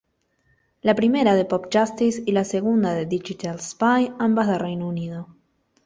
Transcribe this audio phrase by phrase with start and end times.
[0.89, 5.27] La primera, de PopJustice y la segunda de Digital Spy, ambas de Reino Unido.